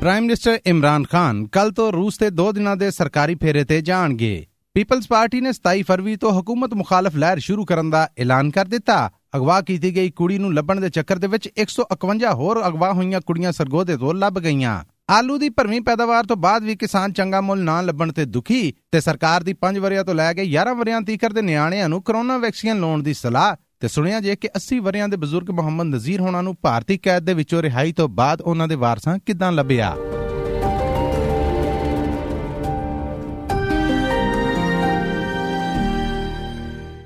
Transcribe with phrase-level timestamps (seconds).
[0.00, 4.46] Prime minister Imran Khan ਕੱਲ ਤੋਂ ਰੂਸ ਤੇ 2 ਦਿਨਾਂ ਦੇ ਸਰਕਾਰੀ ਫੇਰੇ ਤੇ ਜਾਣਗੇ।
[4.74, 8.96] ਪੀਪਲਜ਼ ਪਾਰਟੀ ਨੇ 27 ਫਰਵਰੀ ਤੋਂ ਹਕੂਮਤ ਮੁਖਾਲਫ ਲਹਿਰ ਸ਼ੁਰੂ ਕਰਨ ਦਾ ਐਲਾਨ ਕਰ ਦਿੱਤਾ।
[9.36, 13.52] ਅਗਵਾ ਕੀਤੀ ਗਈ ਕੁੜੀ ਨੂੰ ਲੱਭਣ ਦੇ ਚੱਕਰ ਦੇ ਵਿੱਚ 151 ਹੋਰ ਅਗਵਾ ਹੋਈਆਂ ਕੁੜੀਆਂ
[13.52, 14.74] ਸਰਗੋਦੇ ਤੋਂ ਲੱਭ ਗਈਆਂ।
[15.10, 18.62] ਆਲੂ ਦੀ ਭਰਵੀਂ ਪੈਦਾਵਾਰ ਤੋਂ ਬਾਅਦ ਵੀ ਕਿਸਾਨ ਚੰਗਾ ਮੁੱਲ ਨਾ ਲੱਭਣ ਤੇ ਦੁਖੀ
[18.92, 22.38] ਤੇ ਸਰਕਾਰ ਦੀ 5 ਵਰਿਆਂ ਤੋਂ ਲੈ ਕੇ 11 ਵਰਿਆਂ ਤੀਕਰ ਦੇ ਨਿਆਣਿਆਂ ਨੂੰ ਕਰੋਨਾ
[22.38, 26.40] ਵੈਕਸੀਨ ਲਾਉਣ ਦੀ ਸਲਾਹ ਤੇ ਸੁਣਿਆ ਜੇ ਕਿ 80 ਵਰਿਆਂ ਦੇ ਬਜ਼ੁਰਗ ਮੁਹੰਮਦ ਨਜ਼ੀਰ ਹੋਣਾ
[26.40, 29.96] ਨੂੰ ਭਾਰਤੀ ਕੈਦ ਦੇ ਵਿੱਚੋਂ ਰਿਹਾਈ ਤੋਂ ਬਾਅਦ ਉਹਨਾਂ ਦੇ ਵਾਰਸਾਂ ਕਿਦਾਂ ਲੱਭਿਆ?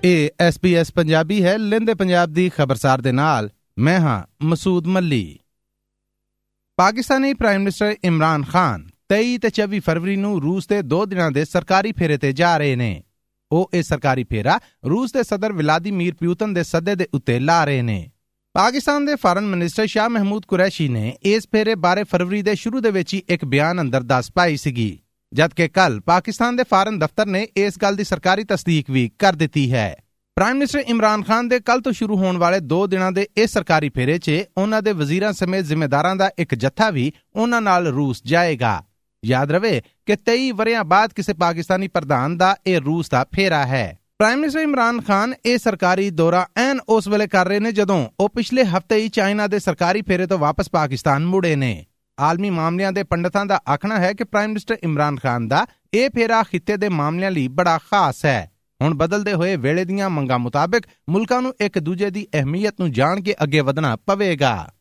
[0.05, 5.39] ਇਹ ਐਸਪੀਐਸ ਪੰਜਾਬੀ ਹੈ, ਲਿੰਦੇ ਪੰਜਾਬ ਦੀ ਖਬਰਸਾਰ ਦੇ ਨਾਲ। ਮੈਂ ਹਾਂ ਮਸੂਦ ਮੱਲੀ।
[6.77, 11.45] ਪਾਕਿਸਤਾਨੀ ਪ੍ਰਾਈਮ ਮਿਨਿਸਟਰ ਇਮਰਾਨ ਖਾਨ 23 ਤੇ 24 ਫਰਵਰੀ ਨੂੰ ਰੂਸ ਦੇ 2 ਦਿਨਾਂ ਦੇ
[11.45, 13.03] ਸਰਕਾਰੀ ਫੇਰੇ ਤੇ ਜਾ ਰਹੇ ਨੇ।
[13.53, 17.83] ਉਹ ਇਹ ਸਰਕਾਰੀ ਫੇਰਾ ਰੂਸ ਦੇ ਸਦਰ ਵਲਾਦੀਮੀਰ ਪਿਊਤਨ ਦੇ ਸੱਦੇ ਦੇ ਉੱਤੇ ਲਾ ਰਹੇ
[17.83, 18.11] ਨੇ।
[18.55, 22.91] ਪਾਕਿਸਤਾਨ ਦੇ ਫਾਰਨ ਮਿਨਿਸਟਰ ਸ਼ਾਹ ਮਹਿਮੂਦ ਕੁਰੈਸ਼ੀ ਨੇ ਇਸ ਫੇਰੇ ਬਾਰੇ ਫਰਵਰੀ ਦੇ ਸ਼ੁਰੂ ਦੇ
[22.91, 24.99] ਵਿੱਚ ਹੀ ਇੱਕ ਬਿਆਨ ਅੰਦਰ ਦੱਸ ਪਾਈ ਸੀਗੀ।
[25.33, 29.73] ਜਦਕਿ ਕੱਲ ਪਾਕਿਸਤਾਨ ਦੇ ਫਾਰਨ ਦਫ਼ਤਰ ਨੇ ਇਸ ਗੱਲ ਦੀ ਸਰਕਾਰੀ ਤਸਦੀਕ ਵੀ ਕਰ ਦਿੱਤੀ
[29.73, 29.95] ਹੈ।
[30.37, 33.89] ਪ੍ਰਾਈਮ ਮਿਨਿਸਟਰ ਇਮਰਾਨ ਖਾਨ ਦੇ ਕੱਲ ਤੋਂ ਸ਼ੁਰੂ ਹੋਣ ਵਾਲੇ 2 ਦਿਨਾਂ ਦੇ ਇਸ ਸਰਕਾਰੀ
[33.89, 38.83] ਫੇਰੇ 'ਚ ਉਹਨਾਂ ਦੇ ਵਜ਼ੀਰਾਂ ਸਮੇਤ ਜ਼ਿੰਮੇਦਾਰਾਂ ਦਾ ਇੱਕ ਜੱਥਾ ਵੀ ਉਹਨਾਂ ਨਾਲ ਰੂਸ ਜਾਏਗਾ।
[39.25, 43.99] ਯਾਦ ਰਵੇ ਕਿ 23 ਵਰਿਆਂ ਬਾਅਦ ਕਿਸੇ ਪਾਕਿਸਤਾਨੀ ਪ੍ਰਧਾਨ ਦਾ ਇਹ ਰੂਸ ਦਾ ਫੇਰਾ ਹੈ।
[44.19, 48.29] ਪ੍ਰਾਈਮ ਮਿਨਿਸਟਰ ਇਮਰਾਨ ਖਾਨ ਇਹ ਸਰਕਾਰੀ ਦੌਰਾ ਐਨ ਉਸ ਵੇਲੇ ਕਰ ਰਹੇ ਨੇ ਜਦੋਂ ਉਹ
[48.29, 51.87] ਪਿਛਲੇ ਹਫ਼ਤੇ ਹੀ ਚਾਈਨਾ ਦੇ ਸਰਕਾਰੀ ਫੇਰੇ ਤੋਂ ਵਾਪਸ ਪਾਕਿਸਤਾਨ ਮੁੜੇ ਨੇ।
[52.21, 56.43] ਆਲਮੀ ਮਾਮਲਿਆਂ ਦੇ ਪੰਡਤਾਂ ਦਾ ਆਖਣਾ ਹੈ ਕਿ ਪ੍ਰਾਈਮ ਮਿਨਿਸਟਰ ਇਮਰਾਨ ਖਾਨ ਦਾ ਇਹ ਫੇਰਾ
[56.43, 58.51] ਖਿੱਤੇ ਦੇ ਮਾਮਲਿਆਂ ਲਈ ਬੜਾ ਖਾਸ ਹੈ।
[58.83, 63.21] ਹੁਣ ਬਦਲਦੇ ਹੋਏ ਵੇਲੇ ਦੀਆਂ ਮੰਗਾਂ ਮੁਤਾਬਕ ਮੁਲਕਾਂ ਨੂੰ ਇੱਕ ਦੂਜੇ ਦੀ ਅਹਿਮੀਅਤ ਨੂੰ ਜਾਣ
[63.21, 64.74] ਕੇ ਅੱਗੇ ਵਧਣਾ ਪਵੇਗਾ।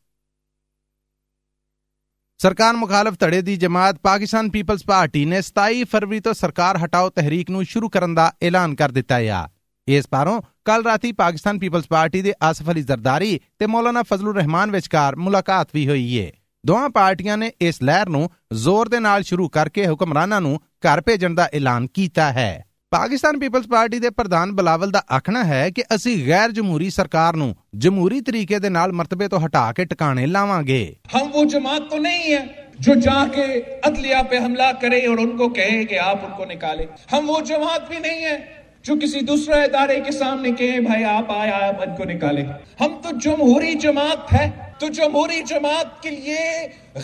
[2.43, 7.49] ਸਰਕਾਰ ਮੁਖਾਲਫ ਧੜੇ ਦੀ ਜਮਾਤ ਪਾਕਿਸਤਾਨ ਪੀਪਲਜ਼ ਪਾਰਟੀ ਨੇ 27 ਫਰਵਰੀ ਤੋਂ ਸਰਕਾਰ ਹਟਾਓ ਤਹਿਰੀਕ
[7.49, 9.47] ਨੂੰ ਸ਼ੁਰੂ ਕਰਨ ਦਾ ਐਲਾਨ ਕਰ ਦਿੱਤਾ ਹੈ
[9.87, 14.71] ਇਸ ਪਾਰੋਂ ਕੱਲ ਰਾਤੀ ਪਾਕਿਸਤਾਨ ਪੀਪਲਜ਼ ਪਾਰਟੀ ਦੇ ਆਸਫ ਅਲੀ ਜ਼ਰਦਾਰੀ ਤੇ ਮੌਲਾਨਾ ਫਜ਼ਲੁਰ ਰਹਿਮਾਨ
[14.71, 16.31] ਵਿਚਕਾਰ ਮੁਲਾਕਾਤ ਵੀ ਹੋਈ ਏ।
[16.65, 21.33] ਦੋਹਾਂ ਪਾਰਟੀਆਂ ਨੇ ਇਸ ਲਹਿਰ ਨੂੰ ਜ਼ੋਰ ਦੇ ਨਾਲ ਸ਼ੁਰੂ ਕਰਕੇ ਹੁਕਮਰਾਨਾਂ ਨੂੰ ਘਰ ਭੇਜਣ
[21.33, 26.15] ਦਾ ਐਲਾਨ ਕੀਤਾ ਹੈ। ਪਾਕਿਸਤਾਨ ਪੀਪਲਜ਼ ਪਾਰਟੀ ਦੇ ਪ੍ਰਧਾਨ ਬਲਾਵਲ ਦਾ ਆਖਣਾ ਹੈ ਕਿ ਅਸੀਂ
[26.27, 30.81] ਗੈਰ ਜਮਹੂਰੀ ਸਰਕਾਰ ਨੂੰ ਜਮਹੂਰੀ ਤਰੀਕੇ ਦੇ ਨਾਲ ਮਰਤਬੇ ਤੋਂ ਹਟਾ ਕੇ ਟਿਕਾਣੇ ਲਾਵਾਂਗੇ।
[31.15, 32.43] ਹਮ ਉਹ ਜਮਾਤ ਤੋਂ ਨਹੀਂ ਹੈ
[32.85, 33.43] جو جا کے
[33.87, 37.39] عدلیہ پہ حملہ کرے اور ان کو کہے کہ آپ ان کو نکالیں ہم وہ
[37.49, 38.37] جماعت بھی نہیں ہیں
[38.85, 42.43] جو کسی دوسرے ادارے کے سامنے کہے، بھائی آپ آئے، آپ ان کو نکالیں.
[42.81, 44.49] ہم تو جمہوری جماعت ہے
[44.79, 46.39] تو جمہوری جماعت کے لیے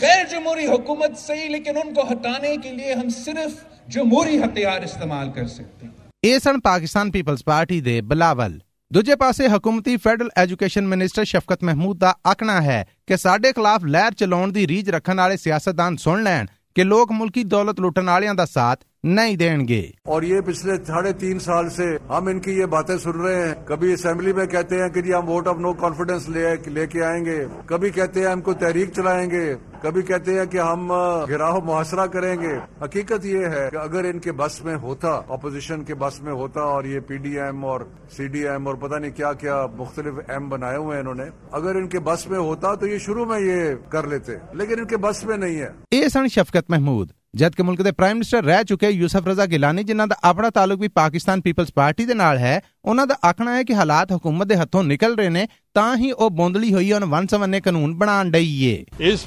[0.02, 3.58] غیر جمہوری حکومت صحیح، لیکن ان کو ہٹانے کے لیے ہم صرف
[3.90, 5.92] ਜਮਹੂਰੀ استعمال کر سکتے ہیں۔
[6.24, 8.60] ਇਹ ਸਨ ਪਾਕਿਸਤਾਨ ਪੀਪਲਜ਼ ਪਾਰਟੀ ਦੇ ਬਲਾਵਲ
[8.92, 14.12] ਦੂਜੇ ਪਾਸੇ ਹਕੂਮਤੀ federal education minister Shafqat Mahmood ਦਾ ਆਖਣਾ ਹੈ ਕਿ ਸਾਡੇ ਖਿਲਾਫ ਲਹਿਰ
[14.12, 16.46] ਚਲਾਉਣ ਦੀ ਰੀਝ ਰੱਖਣ ਵਾਲੇ ਸਿਆਸਤਦਾਨ سن لین
[16.78, 21.12] کہ لوگ ملکی دولت لوٹن والوں کا ساتھ نہیں دیں گے۔ اور یہ پچھلے ساڑھے
[21.12, 24.82] تین سال سے ہم ان کی یہ باتیں سن رہے ہیں۔ کبھی اسمبلی میں کہتے
[24.82, 28.26] ہیں کہ جی ہم ووٹ آف نو کانفیڈنس لے کے آئیں گے۔ کبھی کہتے ہیں
[28.26, 30.92] ہم کو تحریک چلائیں گے۔ کبھی کہتے ہیں کہ ہم
[31.28, 35.84] گراہ محاصرہ کریں گے۔ حقیقت یہ ہے کہ اگر ان کے بس میں ہوتا اپوزیشن
[35.84, 37.80] کے بس میں ہوتا اور یہ پی ڈی ایم اور
[38.16, 41.30] سی ڈی ایم اور پتہ نہیں کیا کیا مختلف ایم بنائے ہوئے ہیں انہوں نے
[41.52, 44.86] اگر ان کے بس میں ہوتا تو یہ شروع میں یہ کر لیتے لیکن ان
[44.86, 48.44] کے بس میں نہیں ہے۔ اے سن شفقت محمود ਜਦ ਕਿ ਮੁਲਕ ਦੇ ਪ੍ਰਾਈਮ ਮਿਨਿਸਟਰ
[48.44, 52.38] ਰਹਿ ਚੁੱਕੇ ਯੂਸਫ ਰਜ਼ਾ ਗਿਲਾਨੀ ਜਿਨ੍ਹਾਂ ਦਾ ਆਪਣਾ ਤਾਲੁਕ ਵੀ ਪਾਕਿਸਤਾਨ ਪੀਪਲਜ਼ ਪਾਰਟੀ ਦੇ ਨਾਲ
[52.38, 56.12] ਹੈ ਉਹਨਾਂ ਦਾ ਆਖਣਾ ਹੈ ਕਿ ਹਾਲਾਤ ਹਕੂਮਤ ਦੇ ਹੱਥੋਂ ਨਿਕਲ ਰਹੇ ਨੇ ਤਾਂ ਹੀ
[56.12, 59.24] ਉਹ ਬੋਂਦਲੀ ਹੋਈ ਔਨ ਵਨ ਸਵੰਨੇ ਕਾਨੂੰਨ ਬਣਾਉਣ ਡਈ ਏ ਇਸ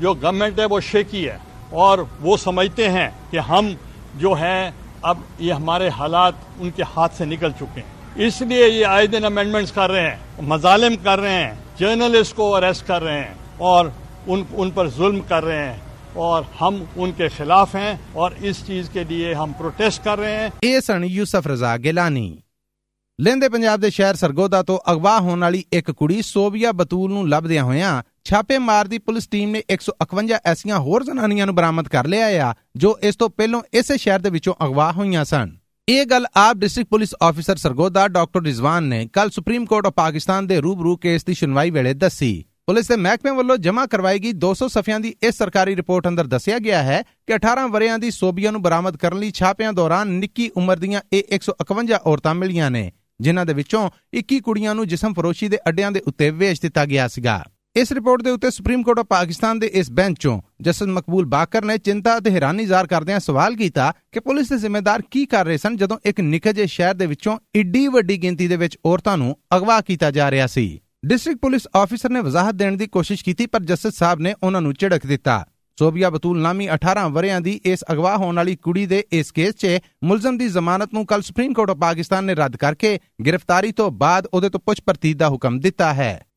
[0.00, 1.38] جو گورنمنٹ ہے وہ شیکی ہے
[1.70, 3.68] اور وہ سمجھتے ہیں کہ ہم
[4.14, 4.70] جو ہیں
[5.02, 9.06] اب یہ ہمارے حالات ان کے ہاتھ سے نکل چکے ہیں۔ اس لیے یہ آئے
[9.06, 13.34] دن امینڈمنٹس کر رہے ہیں، مظالم کر رہے ہیں جرنلسٹ کو اریسٹ کر رہے ہیں
[13.58, 13.86] اور
[14.26, 15.76] ان ان پر ظلم کر رہے ہیں
[16.12, 20.36] اور ہم ان کے خلاف ہیں اور اس چیز کے لیے ہم پروٹیسٹ کر رہے
[20.36, 22.38] ہیں۔ اے سن یوسف رضا ਗਿਲਾਨੀ
[23.18, 27.64] لیندے پنجاب دے شہر ਸਰਗੋਦਾ تو ਅਗਵਾ ਹੋਣ ایک کڑی ਕੁੜੀ ਸੋਬੀਆ ਬਤੂਲ ਨੂੰ ਲੱਭਦਿਆਂ
[27.64, 32.54] ਹੋਇਆਂ ਛਾਪੇ ਮਾਰਦੀ ਪੁਲਿਸ ਟੀਮ ਨੇ 151 ਐਸੀਆਂ ਹੋਰ ਜ਼ਨਾਨੀਆਂ ਨੂੰ ਬਰਾਮਦ ਕਰ ਲਿਆ ਆ,
[32.76, 35.56] ਜੋ ਇਸ ਤੋਂ ਪਹਿਲਾਂ ਇਸੇ ਸ਼ਹਿਰ ਦੇ ਵਿੱਚੋਂ ਅਗਵਾ ਹੋਈਆਂ ਸਨ।
[35.88, 40.46] ਇਹ ਗੱਲ ਆਪ district police officer Sargodha doctor Rizwan ਨੇ ਕੱਲ ਸੁਪਰੀਮ ਕੋਰਟ ਆਫ ਪਾਕਿਸਤਾਨ
[40.46, 44.68] ਦੇ ਰੂਬਰੂ ਕੇਸ ਦੀ ਸੁਣਵਾਈ ਵੇਲੇ ਦੱਸੀ। ਪੁਲਿਸ ਦੇ ਮਹਿਕਮੇ ਵੱਲੋਂ ਜਮ੍ਹਾਂ ਕਰਵਾਈ ਗਈ 200
[44.68, 48.62] ਸਫ਼ਿਆਂ ਦੀ ਇਸ ਸਰਕਾਰੀ ਰਿਪੋਰਟ ਅੰਦਰ ਦੱਸਿਆ ਗਿਆ ਹੈ ਕਿ 18 ਵਰਿਆਂ ਦੀ ਸੋਬੀਆ ਨੂੰ
[48.62, 52.90] ਬਰਾਮਦ ਕਰਨ ਲਈ ਛਾਪਿਆਂ ਦੌਰਾਨ ਨਿੱਕੀ ਉਮਰ ਦੀਆਂ ਇਹ 151 ਔਰਤਾਂ ਮਿਲੀਆਂ ਨੇ,
[53.20, 57.08] ਜਿਨ੍ਹਾਂ ਦੇ ਵਿੱਚੋਂ 21 ਕੁੜੀਆਂ ਨੂੰ ਜਿਸਮ ਫਰੋਸ਼ੀ ਦੇ ਅੱਡਿਆਂ ਦੇ ਉੱਤੇ ਵੇਚ ਦਿੱਤਾ ਗਿਆ
[57.08, 57.44] ਸੀਗਾ।
[57.76, 61.64] ਇਸ ਰਿਪੋਰਟ ਦੇ ਉੱਤੇ ਸੁਪਰੀਮ ਕੋਰਟ ਆਫ ਪਾਕਿਸਤਾਨ ਦੇ ਇਸ ਬੈਂਚ ਚੋਂ ਜਸਟਿਸ ਮਕਬੂਲ ਬਾਕਰ
[61.64, 65.56] ਨੇ ਚਿੰਤਾ ਅਤੇ ਹੈਰਾਨੀ ਜ਼ਾਹਰ ਕਰਦਿਆਂ ਸਵਾਲ ਕੀਤਾ ਕਿ ਪੁਲਿਸ ਦੇ ਜ਼ਿੰਮੇਦਾਰ ਕੀ ਕਰ ਰਹੇ
[65.56, 69.36] ਸਨ ਜਦੋਂ ਇੱਕ ਨਿੱਕੇ ਜਿਹੇ ਸ਼ਹਿਰ ਦੇ ਵਿੱਚੋਂ ਏਡੀ ਵੱਡੀ ਗਿਣਤੀ ਦੇ ਵਿੱਚ ਔਰਤਾਂ ਨੂੰ
[69.56, 73.62] ਅਗਵਾ ਕੀਤਾ ਜਾ ਰਿਹਾ ਸੀ। ਡਿਸਟ੍ਰਿਕਟ ਪੁਲਿਸ ਆਫੀਸਰ ਨੇ ਵਜ਼ਾਹਤ ਦੇਣ ਦੀ ਕੋਸ਼ਿਸ਼ ਕੀਤੀ, ਪਰ
[73.62, 75.44] ਜਸਟਿਸ ਸਾਹਿਬ ਨੇ ਉਹਨਾਂ ਨੂੰ ਝਿੜਕ ਦਿੱਤਾ।
[75.78, 79.78] ਸੋਬੀਆ ਬਤੂਲ ਨਾਮੀ 18 ਵਰਿਆਂ ਦੀ ਇਸ ਅਗਵਾ ਹੋਣ ਵਾਲੀ ਕੁੜੀ ਦੇ ਇਸ ਕੇਸ 'ਚ
[80.04, 84.26] ਮੁਲਜ਼ਮ ਦੀ ਜ਼ਮਾਨਤ ਨੂੰ ਕੱਲ ਸੁਪਰੀਮ ਕੋਰਟ ਆਫ ਪਾਕਿਸਤਾਨ ਨੇ ਰੱਦ ਕਰਕੇ ਗ੍ਰਿਫਤਾਰੀ ਤੋਂ ਬਾਅਦ
[84.34, 86.27] ਉਹਦੇ ਤੋਂ ਪੁੱਛ ਪ੍ਰਤੀਤ ਦਾ ਹੁਕਮ ਦਿੱਤਾ ਹੈ।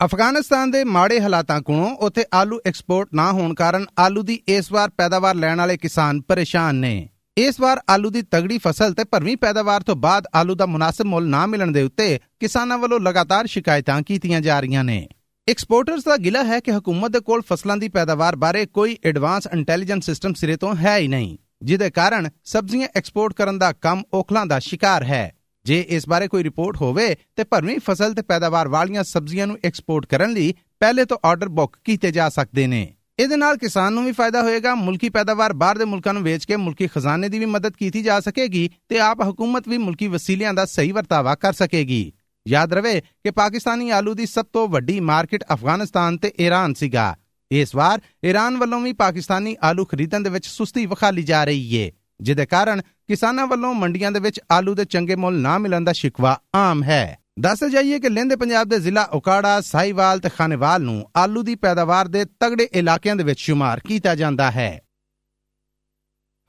[0.00, 4.90] ਅਫਗਾਨਿਸਤਾਨ ਦੇ ਮਾੜੇ ਹਾਲਾਤਾਂ ਕੋਲੋਂ ਉੱਥੇ ਆਲੂ ਐਕਸਪੋਰਟ ਨਾ ਹੋਣ ਕਾਰਨ ਆਲੂ ਦੀ ਇਸ ਵਾਰ
[4.90, 9.82] ਪੈਦਾਵਾਰ ਲੈਣ ਵਾਲੇ ਕਿਸਾਨ ਪਰੇਸ਼ਾਨ ਨੇ। ਇਸ ਵਾਰ ਆਲੂ ਦੀ ਤਗੜੀ ਫਸਲ ਤੇ ਭਰਵੀਂ ਪੈਦਾਵਾਰ
[9.82, 14.40] ਤੋਂ ਬਾਅਦ ਆਲੂ ਦਾ ਮੁਨਾਸਬ ਮੁੱਲ ਨਾ ਮਿਲਣ ਦੇ ਉੱਤੇ ਕਿਸਾਨਾਂ ਵੱਲੋਂ ਲਗਾਤਾਰ ਸ਼ਿਕਾਇਤਾਂ ਕੀਤੀਆਂ
[14.40, 15.06] ਜਾ ਰਹੀਆਂ ਨੇ।
[15.48, 20.06] ਐਕਸਪੋਰਟਰਸ ਦਾ ਗਿਲਾ ਹੈ ਕਿ ਹਕੂਮਤ ਦੇ ਕੋਲ ਫਸਲਾਂ ਦੀ ਪੈਦਾਵਾਰ ਬਾਰੇ ਕੋਈ ਐਡਵਾਂਸ ਇੰਟੈਲੀਜੈਂਸ
[20.06, 24.58] ਸਿਸਟਮ ਸਿਰੇ ਤੋਂ ਹੈ ਹੀ ਨਹੀਂ, ਜਿਹਦੇ ਕਾਰਨ ਸਬਜ਼ੀਆਂ ਐਕਸਪੋਰਟ ਕਰਨ ਦਾ ਕੰਮ ਔਖਲਾਂ ਦਾ
[24.58, 25.32] ਸ਼ਿਕਾਰ ਹੈ।
[25.64, 30.06] ਜੇ ਇਸ ਬਾਰੇ ਕੋਈ ਰਿਪੋਰਟ ਹੋਵੇ ਤੇ ਭਰਵੀਂ ਫਸਲ ਤੇ ਪੈਦਾਵਾਰ ਵਾਲੀਆਂ ਸਬਜ਼ੀਆਂ ਨੂੰ ਐਕਸਪੋਰਟ
[30.06, 34.12] ਕਰਨ ਲਈ ਪਹਿਲੇ ਤੋਂ ਆਰਡਰ ਬੁੱਕ ਕੀਤੇ ਜਾ ਸਕਦੇ ਨੇ। ਇਹਦੇ ਨਾਲ ਕਿਸਾਨ ਨੂੰ ਵੀ
[34.12, 37.72] ਫਾਇਦਾ ਹੋਏਗਾ, ਮੁਲਕੀ ਪੈਦਾਵਾਰ ਬਾਹਰ ਦੇ ਮੁਲਕਾਂ ਨੂੰ ਵੇਚ ਕੇ ਮੁਲਕੀ ਖਜ਼ਾਨੇ ਦੀ ਵੀ ਮਦਦ
[37.72, 42.12] ਕੀਤੀ ਜਾ ਸਕੇਗੀ ਤੇ ਆਪ ਹਕੂਮਤ ਵੀ ਮੁਲਕੀ ਵਸੀਲਿਆਂ ਦਾ ਸਹੀ ਵਰਤਾਵਾ ਕਰ ਸਕੇਗੀ।
[42.48, 47.16] ਯਾਦ ਰਵੇ ਕਿ ਪਾਕਿਸਤਾਨੀ ਆਲੂ ਦੀ ਸਭ ਤੋਂ ਵੱਡੀ ਮਾਰਕੀਟ ਅਫਗਾਨਿਸਤਾਨ ਤੇ ਈਰਾਨ ਸੀਗਾ।
[47.52, 51.92] ਇਸ ਵਾਰ ਈਰਾਨ ਵੱਲੋਂ ਵੀ ਪਾਕਿਸਤਾਨੀ ਆਲੂ ਖਰੀਦਣ ਦੇ ਵਿੱਚ ਸੁਸਤੀ ਵਿਖਾਲੀ ਜਾ ਰਹੀ ਏ।
[52.22, 56.40] ਜਿਹਦੇ ਕਾਰਨ ਕਿਸਾਨਾਂ ਵੱਲੋਂ ਮੰਡੀਆਂ ਦੇ ਵਿੱਚ ਆਲੂ ਦੇ ਚੰਗੇ ਮੁੱਲ ਨਾ ਮਿਲਣ ਦਾ ਸ਼ਿਕਵਾ
[56.54, 61.42] ਆਮ ਹੈ। ਦੱਸ ਜਾਈਏ ਕਿ ਲਹਿੰਦੇ ਪੰਜਾਬ ਦੇ ਜ਼ਿਲ੍ਹਾ ਉਕਾੜਾ ਸਾਈਵਾਲ ਤੇ ਖਾਨੇਵਾਲ ਨੂੰ ਆਲੂ
[61.42, 64.82] ਦੀ ਪੈਦਾਵਾਰ ਦੇ ਤਗੜੇ ਇਲਾਕਿਆਂ ਦੇ ਵਿੱਚ ਸ਼ੁਮਾਰ ਕੀਤਾ ਜਾਂਦਾ ਹੈ।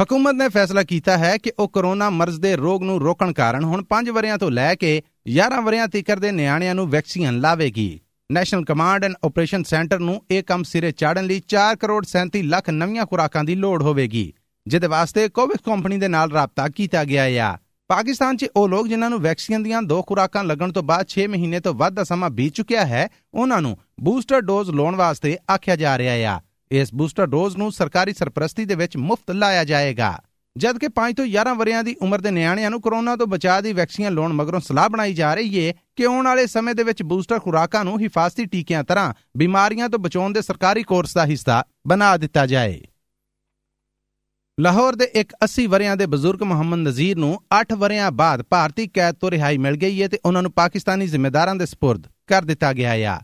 [0.03, 3.83] ਹਕੂਮਤ ਨੇ ਫੈਸਲਾ ਕੀਤਾ ਹੈ ਕਿ ਉਹ ਕਰੋਨਾ ਮਰਜ਼ ਦੇ ਰੋਗ ਨੂੰ ਰੋਕਣ ਕਾਰਨ ਹੁਣ
[3.89, 7.99] 5 ਵਰਿਆਂ ਤੋਂ ਲੈ ਕੇ 11 ਵਰਿਆਂ ਤੀਕਰ ਦੇ ਨਿਆਣਿਆਂ ਨੂੰ vaccine ਲਾਵੇਗੀ।
[8.31, 12.69] National command and operation centre ਨੂੰ ਇਹ ਕੰਮ ਸਿਰੇ ਚਾੜਨ ਲਈ 4 ਕਰੋੜ 37 ਲੱਖ
[12.69, 14.33] ਨਵੀਆਂ ਖੁਰਾਕਾਂ ਦੀ ਲੋੜ ਹੋਵੇਗੀ।
[14.67, 19.09] ਜਿਹਦੇ ਵਾਸਤੇ ਕੋਵਿਡ ਕੰਪਨੀ ਦੇ ਨਾਲ ਰਾਬਤਾ ਕੀਤਾ ਗਿਆ ਹੈ ਪਾਕਿਸਤਾਨ 'ਚ ਉਹ ਲੋਕ ਜਿਨ੍ਹਾਂ
[19.09, 22.53] ਨੂੰ ਵੈਕਸੀਨ ਦੀਆਂ ਦੋ ਖੁਰਾਕਾਂ ਲੱਗਣ ਤੋਂ ਬਾਅਦ 6 ਮਹੀਨੇ ਤੋਂ ਵੱਧ ਦਾ ਸਮਾਂ ਬੀਤ
[22.53, 26.39] ਚੁੱਕਿਆ ਹੈ, ਉਹਨਾਂ ਨੂੰ ਬੂਸਟਰ ਡੋਜ਼ ਲਾਉਣ ਵਾਸਤੇ ਆਖਿਆ ਜਾ ਰਿਹਾ ਹੈ
[26.71, 30.21] ਇਸ ਬੂਸਟਰ ਡੋਜ਼ ਨੂੰ ਸਰਕਾਰੀ ਸਰਪ੍ਰਸਤੀ ਦੇ ਵਿੱਚ ਮੁਫਤ ਲਾਇਆ ਜਾਏਗਾ।
[30.57, 34.13] ਜਦਕਿ 5 ਤੋਂ 11 ਵਰਿਆਂ ਦੀ ਉਮਰ ਦੇ ਨਿਆਣਿਆਂ ਨੂੰ ਕਰੋਨਾ ਤੋਂ ਬਚਾਅ ਦੀ ਵੈਕਸੀਨ
[34.13, 37.83] ਲਾਉਣ ਮਗਰੋਂ ਸਲਾਹ ਬਣਾਈ ਜਾ ਰਹੀ ਹੈ ਕਿ ਆਉਣ ਵਾਲੇ ਸਮੇਂ ਦੇ ਵਿੱਚ ਬੂਸਟਰ ਖੁਰਾਕਾਂ
[37.85, 42.81] ਨੂੰ ਹਿਫਾਜ਼ਤੀ ਟੀਕਿਆਂ ਤਰ੍ਹਾਂ ਬਿਮਾਰੀਆਂ ਤੋਂ ਬਚਾਉਣ ਦੇ ਸਰਕਾਰੀ ਕੋਰਸ ਦਾ ਹਿੱਸਾ ਬਣਾ ਦਿੱਤਾ ਜਾਏ।
[44.61, 47.29] ਲਾਹੌਰ ਦੇ ਇੱਕ 80 ਵਰਿਆਂ ਦੇ ਬਜ਼ੁਰਗ ਮੁਹੰਮਦ ਨਜ਼ੀਰ ਨੂੰ
[47.59, 51.55] 8 ਵਰਿਆਂ ਬਾਅਦ ਭਾਰਤੀ ਕੈਦ ਤੋਂ ਰਿਹਾਈ ਮਿਲ ਗਈ ਹੈ ਤੇ ਉਹਨਾਂ ਨੂੰ ਪਾਕਿਸਤਾਨੀ ਜ਼ਿੰਮੇਦਾਰਾਂ
[51.55, 53.17] ਦੇ ਸਪੁਰਦ ਕਰ ਦਿੱਤਾ ਗਿਆ ਹੈ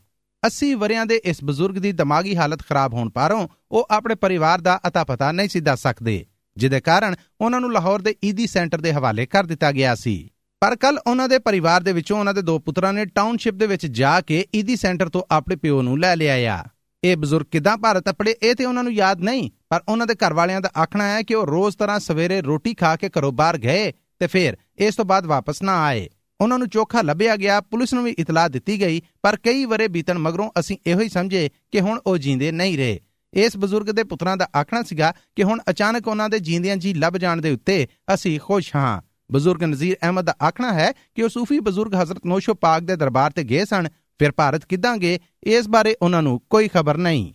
[0.43, 4.79] 80 ਵਰਿਆਂ ਦੇ ਇਸ ਬਜ਼ੁਰਗ ਦੀ ਦਿਮਾਗੀ ਹਾਲਤ ਖਰਾਬ ਹੋਣ ਪਾਰੋਂ ਉਹ ਆਪਣੇ ਪਰਿਵਾਰ ਦਾ
[4.87, 6.25] ਅਤਾ ਪਤਾ ਨਹੀਂ ਸੀ ਦੱਸ ਸਕਦੇ,
[6.57, 10.15] ਜਿਹਦੇ ਕਾਰਨ ਉਹਨਾਂ ਨੂੰ ਲਾਹੌਰ ਦੇ ਈਦੀ ਸੈਂਟਰ ਦੇ ਹਵਾਲੇ ਕਰ ਦਿੱਤਾ ਗਿਆ ਸੀ।
[10.61, 13.85] ਪਰ ਕੱਲ ਉਹਨਾਂ ਦੇ ਪਰਿਵਾਰ ਦੇ ਵਿੱਚੋਂ ਉਹਨਾਂ ਦੇ ਦੋ ਪੁੱਤਰਾਂ ਨੇ ਟਾਊਨਸ਼ਿਪ ਦੇ ਵਿੱਚ
[13.85, 16.63] ਜਾ ਕੇ ਈਦੀ ਸੈਂਟਰ ਤੋਂ ਆਪਣੇ ਪਿਓ ਨੂੰ ਲੈ ਲਿਆ ਆ।
[17.03, 20.33] ਇਹ ਬਜ਼ੁਰਗ ਕਿਦਾਂ ਭਾਰਤ ਅਪੜੇ ਇਹ ਤੇ ਉਹਨਾਂ ਨੂੰ ਯਾਦ ਨਹੀਂ, ਪਰ ਉਹਨਾਂ ਦੇ ਘਰ
[20.33, 23.91] ਵਾਲਿਆਂ ਦਾ ਆਖਣਾ ਹੈ ਕਿ ਉਹ ਰੋਜ਼ ਤਰ੍ਹਾਂ ਸਵੇਰੇ ਰੋਟੀ ਖਾ ਕੇ ਘਰੋਂ ਬਾਹਰ ਗਏ
[24.19, 26.07] ਤੇ ਫਿਰ ਇਸ ਤੋਂ ਬਾਅਦ ਵਾਪਸ ਨਾ ਆਏ।
[26.41, 30.17] ਉਹਨਾਂ ਨੂੰ ਚੋਖਾ ਲੱਭਿਆ ਗਿਆ, ਪੁਲਿਸ ਨੂੰ ਵੀ ਇਤਲਾਹ ਦਿੱਤੀ ਗਈ, ਪਰ ਕਈ ਵਰੇ ਬੀਤਣ
[30.17, 32.99] ਮਗਰੋਂ ਅਸੀਂ ਇਹੋ ਹੀ ਸਮਝੇ ਕਿ ਹੁਣ ਉਹ ਜਿੰਦੇ ਨਹੀਂ ਰਹੇ।
[33.33, 37.17] ਇਸ ਬਜ਼ੁਰਗ ਦੇ ਪੁੱਤਰਾਂ ਦਾ ਆਖਣਾ ਸੀਗਾ ਕਿ ਹੁਣ ਅਚਾਨਕ ਉਹਨਾਂ ਦੇ ਜਿੰਦਿਆਂ ਜੀ ਲੱਭ
[37.17, 39.01] ਜਾਣ ਦੇ ਉੱਤੇ ਅਸੀਂ ਖੁਸ਼ ਹਾਂ।
[39.31, 43.31] ਬਜ਼ੁਰਗ ਨਜ਼ੀਰ ਅਹਿਮਦ ਦਾ ਆਖਣਾ ਹੈ ਕਿ ਉਹ ਸੂਫੀ ਬਜ਼ੁਰਗ ਹਜ਼ਰਤ ਨੋਸ਼ੋ ਪਾਕ ਦੇ ਦਰਬਾਰ
[43.31, 43.87] ਤੇ ਗਏ ਸਨ
[44.19, 47.33] ਫਿਰ ਭਾਰਤ ਕਿੱਦਾਂ ਗਏ ਇਸ ਬਾਰੇ ਉਹਨਾਂ ਨੂੰ ਕੋਈ ਖਬਰ ਨਹੀਂ।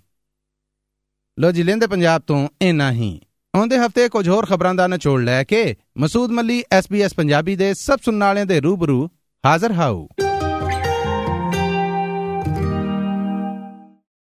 [1.38, 3.20] ਲੋ ਜੀ, ਲੈਂਦੇ ਪੰਜਾਬ ਤੋਂ ਇੰਨਾ ਹੀ।
[3.56, 7.98] ਆਉਂਦੇ ਹਫ਼ਤੇ ਕੁਝ ਹੋਰ ਖਬਰਾਂ ਦਾ ਨਿਚੋੜ ਲੈ ਕੇ ਮਸੂਦ ਮੱਲੀ ਐਸਬੀਐਸ ਪੰਜਾਬੀ ਦੇ ਸਭ
[8.04, 9.08] ਸੁਣਨ ਵਾਲਿਆਂ ਦੇ ਰੂਬਰੂ
[9.46, 10.08] ਹਾਜ਼ਰ ਹਾਊ